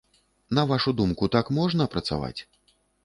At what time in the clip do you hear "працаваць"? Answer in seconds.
1.97-2.37